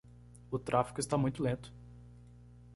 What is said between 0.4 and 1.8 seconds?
O tráfico está muito lento.